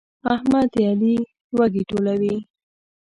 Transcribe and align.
احمد 0.33 0.67
د 0.73 0.75
علي 0.89 1.15
وږي 1.57 1.83
ټولوي. 1.89 2.35